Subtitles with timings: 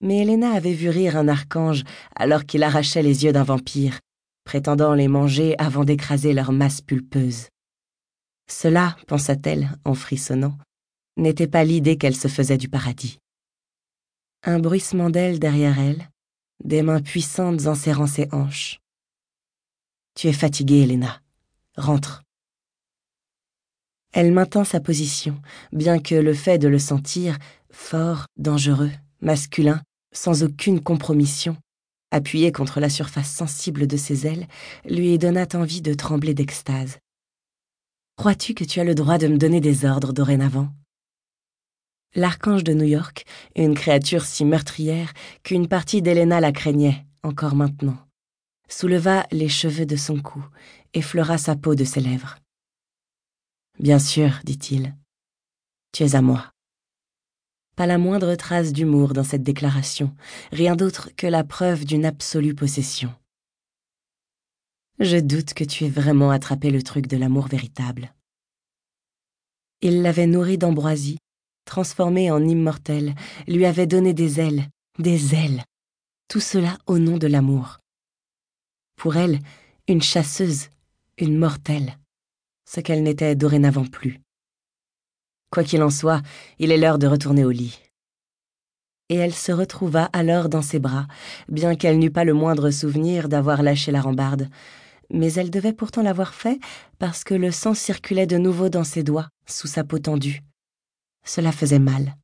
[0.00, 1.82] Mais Helena avait vu rire un archange
[2.14, 3.98] alors qu'il arrachait les yeux d'un vampire,
[4.44, 7.48] prétendant les manger avant d'écraser leur masse pulpeuse.
[8.50, 10.56] Cela, pensa-t-elle en frissonnant,
[11.16, 13.18] n'était pas l'idée qu'elle se faisait du paradis.
[14.44, 16.08] Un bruissement d'ailes derrière elle,
[16.64, 18.80] des mains puissantes enserrant ses hanches.
[20.14, 21.20] Tu es fatiguée, Helena.
[21.76, 22.22] Rentre.
[24.12, 25.40] Elle maintint sa position,
[25.72, 27.36] bien que le fait de le sentir,
[27.70, 28.90] fort, dangereux,
[29.20, 31.56] masculin, sans aucune compromission,
[32.10, 34.46] appuyé contre la surface sensible de ses ailes,
[34.84, 36.98] lui donna envie de trembler d'extase.
[38.16, 40.68] Crois-tu que tu as le droit de me donner des ordres dorénavant?
[42.14, 47.98] L'archange de New York, une créature si meurtrière qu'une partie d'Helena la craignait, encore maintenant,
[48.68, 50.44] souleva les cheveux de son cou,
[50.94, 52.38] effleura sa peau de ses lèvres.
[53.78, 54.96] Bien sûr, dit-il,
[55.92, 56.50] tu es à moi.
[57.78, 60.12] Pas la moindre trace d'humour dans cette déclaration,
[60.50, 63.14] rien d'autre que la preuve d'une absolue possession.
[64.98, 68.12] Je doute que tu aies vraiment attrapé le truc de l'amour véritable.
[69.80, 71.18] Il l'avait nourri d'ambroisie,
[71.66, 73.14] transformé en immortel,
[73.46, 74.66] lui avait donné des ailes,
[74.98, 75.62] des ailes.
[76.26, 77.78] Tout cela au nom de l'amour.
[78.96, 79.38] Pour elle,
[79.86, 80.70] une chasseuse,
[81.16, 81.96] une mortelle,
[82.68, 84.20] ce qu'elle n'était dorénavant plus.
[85.50, 86.22] Quoi qu'il en soit,
[86.58, 87.80] il est l'heure de retourner au lit.
[89.08, 91.06] Et elle se retrouva alors dans ses bras,
[91.48, 94.48] bien qu'elle n'eût pas le moindre souvenir d'avoir lâché la rambarde.
[95.10, 96.60] Mais elle devait pourtant l'avoir fait
[96.98, 100.42] parce que le sang circulait de nouveau dans ses doigts, sous sa peau tendue.
[101.24, 102.14] Cela faisait mal.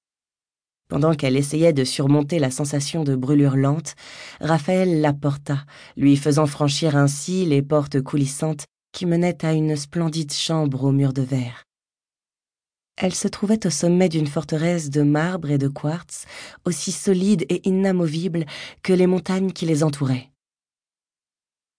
[0.89, 3.95] Pendant qu'elle essayait de surmonter la sensation de brûlure lente,
[4.41, 5.65] Raphaël la porta,
[5.97, 11.15] lui faisant franchir ainsi les portes coulissantes qui menaient à une splendide chambre aux murs
[11.15, 11.65] de verre.
[12.97, 16.27] Elle se trouvait au sommet d'une forteresse de marbre et de quartz,
[16.65, 18.47] aussi solide et inamovible
[18.83, 20.31] que les montagnes qui les entouraient.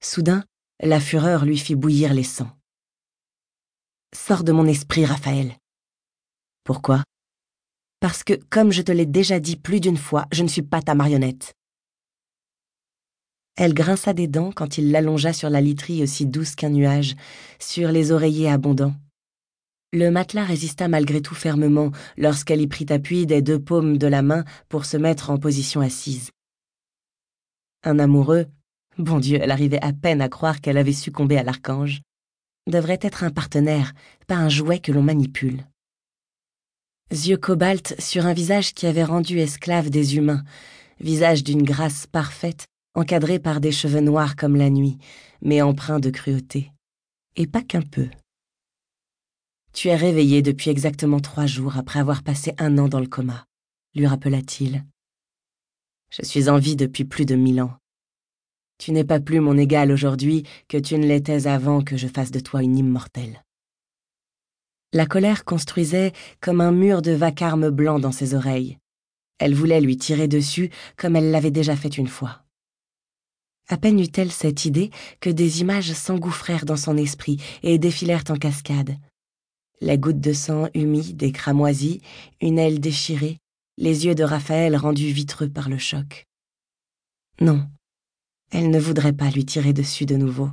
[0.02, 0.44] Soudain,
[0.82, 2.52] la fureur lui fit bouillir les sangs.
[4.14, 5.56] Sors de mon esprit, Raphaël.
[6.64, 7.04] Pourquoi
[8.02, 10.82] Parce que, comme je te l'ai déjà dit plus d'une fois, je ne suis pas
[10.82, 11.54] ta marionnette.
[13.58, 17.16] Elle grinça des dents quand il l'allongea sur la literie aussi douce qu'un nuage,
[17.58, 18.96] sur les oreillers abondants.
[19.96, 24.22] Le matelas résista malgré tout fermement lorsqu'elle y prit appui des deux paumes de la
[24.22, 26.32] main pour se mettre en position assise.
[27.82, 28.48] Un amoureux,
[28.98, 32.02] bon Dieu, elle arrivait à peine à croire qu'elle avait succombé à l'archange,
[32.68, 33.94] devrait être un partenaire,
[34.28, 35.64] pas un jouet que l'on manipule.
[37.10, 40.44] Yeux cobalt sur un visage qui avait rendu esclave des humains,
[41.00, 44.98] visage d'une grâce parfaite, encadré par des cheveux noirs comme la nuit,
[45.42, 46.74] mais empreint de cruauté.
[47.38, 48.10] Et pas qu'un peu.
[49.76, 53.46] Tu es réveillé depuis exactement trois jours après avoir passé un an dans le coma,
[53.94, 54.86] lui rappela-t-il.
[56.12, 57.74] Je suis en vie depuis plus de mille ans.
[58.78, 62.32] Tu n'es pas plus mon égal aujourd'hui que tu ne l'étais avant que je fasse
[62.32, 63.44] de toi une immortelle.
[64.94, 68.78] La colère construisait comme un mur de vacarme blanc dans ses oreilles.
[69.40, 72.46] Elle voulait lui tirer dessus comme elle l'avait déjà fait une fois.
[73.68, 78.38] À peine eut-elle cette idée que des images s'engouffrèrent dans son esprit et défilèrent en
[78.38, 78.96] cascade,
[79.82, 82.02] la goutte de sang humide et cramoisie,
[82.42, 83.38] une aile déchirée,
[83.78, 86.26] les yeux de Raphaël rendus vitreux par le choc.
[87.42, 87.68] Non,
[88.52, 90.50] elle ne voudrait pas lui tirer dessus de nouveau,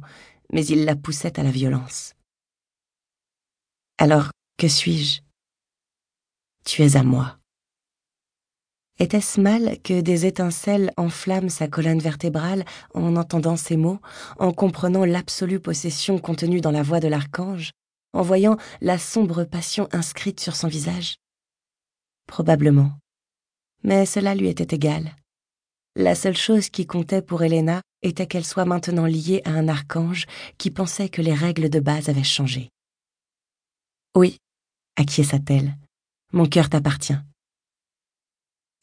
[0.53, 2.15] mais il la poussait à la violence.
[3.99, 5.21] Alors, que suis-je?
[6.65, 7.38] Tu es à moi.
[8.99, 14.00] Était-ce mal que des étincelles enflamment sa colonne vertébrale en entendant ces mots,
[14.38, 17.72] en comprenant l'absolue possession contenue dans la voix de l'archange?
[18.12, 21.17] En voyant la sombre passion inscrite sur son visage
[22.27, 22.93] Probablement.
[23.83, 25.17] Mais cela lui était égal.
[25.97, 30.27] La seule chose qui comptait pour Helena était qu'elle soit maintenant liée à un archange
[30.56, 32.71] qui pensait que les règles de base avaient changé.
[34.15, 34.39] Oui,
[34.97, 35.77] acquiesça-t-elle,
[36.33, 37.19] mon cœur t'appartient.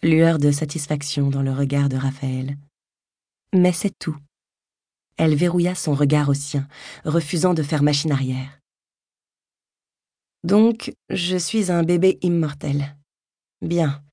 [0.04, 2.58] Lueur de satisfaction dans le regard de Raphaël.
[3.54, 4.18] Mais c'est tout.
[5.18, 6.68] Elle verrouilla son regard au sien,
[7.04, 8.59] refusant de faire machine arrière.
[10.44, 12.96] Donc, je suis un bébé immortel.
[13.62, 14.04] Bien.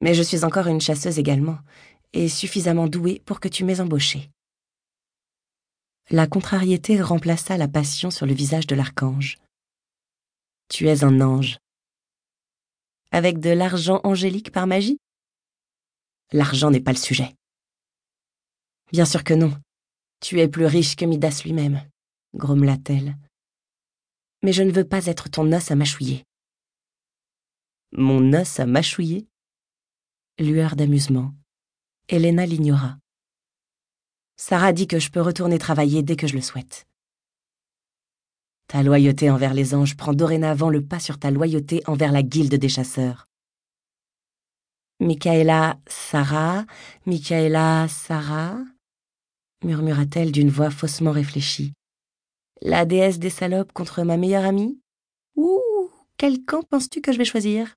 [0.00, 1.58] Mais je suis encore une chasseuse également,
[2.12, 4.30] et suffisamment douée pour que tu m'aies embauchée.
[6.08, 9.36] La contrariété remplaça la passion sur le visage de l'archange.
[10.68, 11.58] Tu es un ange.
[13.12, 14.98] Avec de l'argent angélique par magie?
[16.32, 17.34] L'argent n'est pas le sujet.
[18.92, 19.52] Bien sûr que non.
[20.20, 21.82] Tu es plus riche que Midas lui-même,
[22.34, 23.16] grommela-t-elle
[24.42, 26.24] mais je ne veux pas être ton os à mâchouiller.
[27.92, 29.26] Mon os à mâchouiller?
[30.38, 31.34] Lueur d'amusement.
[32.08, 32.98] Elena l'ignora.
[34.36, 36.86] Sarah dit que je peux retourner travailler dès que je le souhaite.
[38.68, 42.54] Ta loyauté envers les anges prend dorénavant le pas sur ta loyauté envers la guilde
[42.54, 43.26] des chasseurs.
[45.00, 46.66] Michaela, Sarah,
[47.04, 48.58] Michaela, Sarah,
[49.64, 51.72] murmura-t-elle d'une voix faussement réfléchie.
[52.62, 54.78] La déesse des salopes contre ma meilleure amie?
[55.36, 57.74] Ouh, quel camp penses-tu que je vais choisir?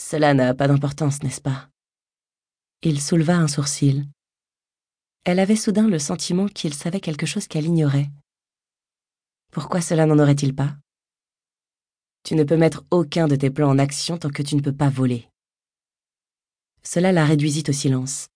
[0.00, 1.68] Cela n'a pas d'importance, n'est-ce pas?
[2.82, 4.08] Il souleva un sourcil.
[5.24, 8.08] Elle avait soudain le sentiment qu'il savait quelque chose qu'elle ignorait.
[9.52, 10.76] Pourquoi cela n'en aurait-il pas?
[12.22, 14.74] Tu ne peux mettre aucun de tes plans en action tant que tu ne peux
[14.74, 15.28] pas voler.
[16.82, 18.28] Cela la réduisit au silence.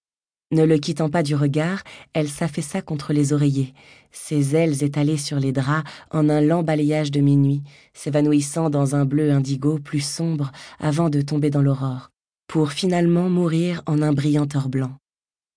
[0.52, 1.82] Ne le quittant pas du regard,
[2.12, 3.72] elle s'affaissa contre les oreillers,
[4.10, 7.62] ses ailes étalées sur les draps en un lent balayage de minuit,
[7.94, 12.10] s'évanouissant dans un bleu indigo plus sombre avant de tomber dans l'aurore,
[12.48, 14.94] pour finalement mourir en un brillant or blanc.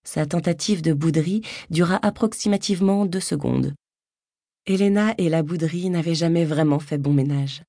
[0.05, 3.73] Sa tentative de bouderie dura approximativement deux secondes.
[4.65, 7.63] Helena et la bouderie n'avaient jamais vraiment fait bon ménage.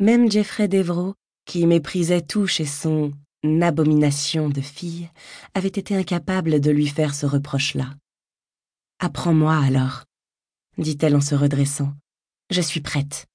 [0.00, 1.14] Même Jeffrey Devro,
[1.44, 3.12] qui méprisait tout chez son
[3.44, 5.08] abomination de fille,
[5.54, 7.94] avait été incapable de lui faire ce reproche-là.
[8.98, 10.04] Apprends-moi alors,
[10.78, 11.92] dit-elle en se redressant.
[12.50, 13.26] Je suis prête.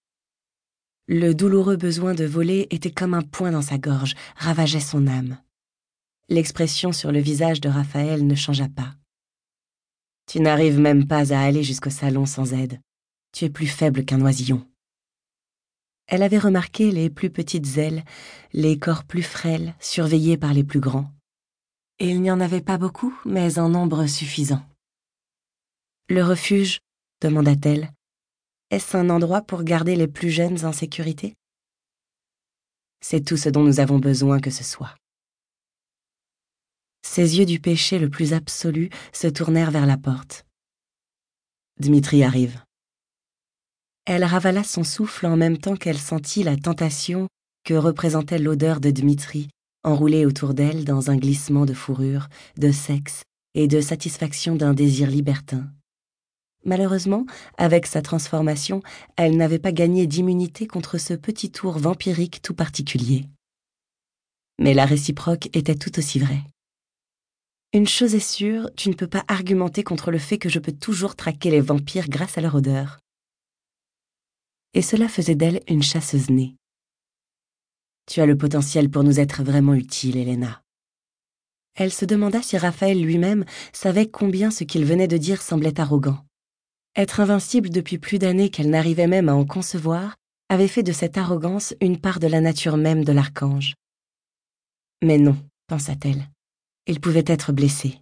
[1.07, 5.37] Le douloureux besoin de voler était comme un poing dans sa gorge, ravageait son âme.
[6.29, 8.95] L'expression sur le visage de Raphaël ne changea pas.
[10.27, 12.79] Tu n'arrives même pas à aller jusqu'au salon sans aide.
[13.33, 14.65] Tu es plus faible qu'un oisillon.
[16.11, 18.03] Elle avait remarqué les plus petites ailes,
[18.51, 21.09] les corps plus frêles, surveillés par les plus grands.
[21.99, 24.61] Et il n'y en avait pas beaucoup, mais en nombre suffisant.
[26.09, 26.79] Le refuge,
[27.21, 27.93] demanda-t-elle,
[28.71, 31.33] est-ce un endroit pour garder les plus jeunes en sécurité?
[32.99, 34.97] C'est tout ce dont nous avons besoin que ce soit.
[37.03, 40.45] Ses yeux du péché le plus absolu se tournèrent vers la porte.
[41.79, 42.61] Dmitri arrive.
[44.05, 47.27] Elle ravala son souffle en même temps qu'elle sentit la tentation
[47.63, 49.49] que représentait l'odeur de Dmitri,
[49.83, 52.27] enroulée autour d'elle dans un glissement de fourrure,
[52.57, 53.21] de sexe
[53.53, 55.69] et de satisfaction d'un désir libertin.
[56.63, 57.25] Malheureusement,
[57.57, 58.81] avec sa transformation,
[59.17, 63.25] elle n'avait pas gagné d'immunité contre ce petit tour vampirique tout particulier.
[64.59, 66.43] Mais la réciproque était tout aussi vraie.
[67.73, 70.71] Une chose est sûre, tu ne peux pas argumenter contre le fait que je peux
[70.71, 73.00] toujours traquer les vampires grâce à leur odeur.
[74.73, 76.55] Et cela faisait d'elle une chasseuse née.
[78.07, 80.61] Tu as le potentiel pour nous être vraiment utile, Helena.
[81.75, 86.25] Elle se demanda si Raphaël lui-même savait combien ce qu'il venait de dire semblait arrogant.
[86.95, 90.15] Être invincible depuis plus d'années qu'elle n'arrivait même à en concevoir
[90.49, 93.75] avait fait de cette arrogance une part de la nature même de l'archange.
[95.01, 95.37] Mais non,
[95.67, 96.27] pensa-t-elle
[96.87, 97.99] il pouvait être blessé.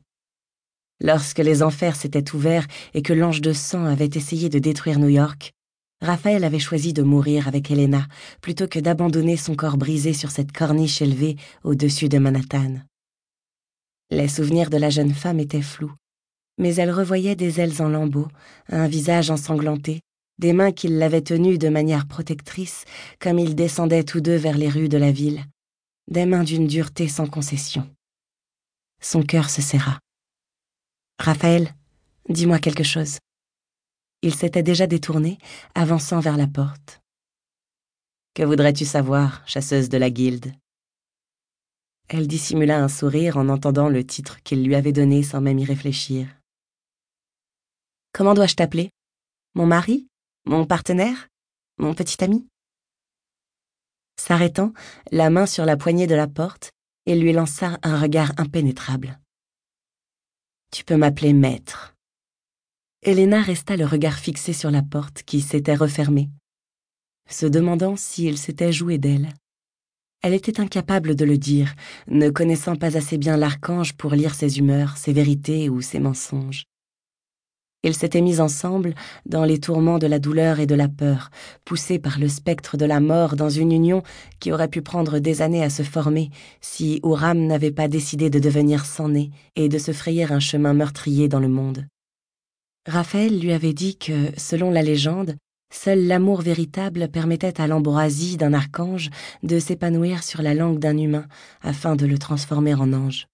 [1.01, 5.09] Lorsque les enfers s'étaient ouverts et que l'ange de sang avait essayé de détruire New
[5.09, 5.53] York,
[6.01, 8.07] Raphaël avait choisi de mourir avec Helena
[8.41, 12.75] plutôt que d'abandonner son corps brisé sur cette corniche élevée au-dessus de Manhattan.
[14.09, 15.93] Les souvenirs de la jeune femme étaient flous,
[16.57, 18.29] mais elle revoyait des ailes en lambeaux,
[18.69, 20.01] un visage ensanglanté,
[20.39, 22.85] des mains qui l'avaient tenue de manière protectrice
[23.19, 25.43] comme ils descendaient tous deux vers les rues de la ville,
[26.09, 27.87] des mains d'une dureté sans concession.
[29.01, 29.99] Son cœur se serra.
[31.19, 31.75] Raphaël,
[32.29, 33.17] dis-moi quelque chose.
[34.21, 35.37] Il s'était déjà détourné,
[35.75, 37.01] avançant vers la porte.
[38.33, 40.53] Que voudrais-tu savoir, chasseuse de la guilde?
[42.09, 45.65] Elle dissimula un sourire en entendant le titre qu'il lui avait donné sans même y
[45.65, 46.27] réfléchir.
[48.13, 48.89] Comment dois-je t'appeler?
[49.55, 50.07] Mon mari?
[50.45, 51.27] Mon partenaire?
[51.77, 52.47] Mon petit ami?
[54.17, 54.73] S'arrêtant,
[55.11, 56.71] la main sur la poignée de la porte,
[57.05, 59.19] et lui lança un regard impénétrable.
[60.71, 61.95] Tu peux m'appeler maître.
[63.01, 66.29] Helena resta le regard fixé sur la porte qui s'était refermée,
[67.29, 69.29] se demandant s'il s'était joué d'elle.
[70.21, 71.75] Elle était incapable de le dire,
[72.09, 76.65] ne connaissant pas assez bien l'archange pour lire ses humeurs, ses vérités ou ses mensonges.
[77.83, 78.93] Ils s'étaient mis ensemble
[79.25, 81.29] dans les tourments de la douleur et de la peur,
[81.63, 84.03] poussés par le spectre de la mort dans une union
[84.41, 88.39] qui aurait pu prendre des années à se former si Ouram n'avait pas décidé de
[88.39, 91.87] devenir sans-né et de se frayer un chemin meurtrier dans le monde.
[92.87, 95.35] Raphaël lui avait dit que, selon la légende,
[95.71, 99.09] seul l'amour véritable permettait à l'ambroisie d'un archange
[99.43, 101.27] de s'épanouir sur la langue d'un humain
[101.61, 103.27] afin de le transformer en ange.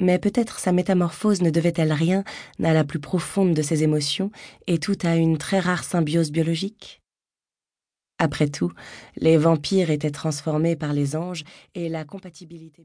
[0.00, 2.24] Mais peut-être sa métamorphose ne devait-elle rien
[2.62, 4.30] à la plus profonde de ses émotions
[4.66, 7.02] et tout à une très rare symbiose biologique?
[8.18, 8.72] Après tout,
[9.16, 12.80] les vampires étaient transformés par les anges et la compatibilité